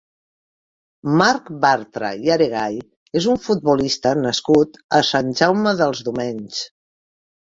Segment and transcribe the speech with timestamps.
[1.21, 2.79] Marc Bartra i Aregall
[3.21, 6.65] és un futbolista nascut a Sant Jaume dels Domenys.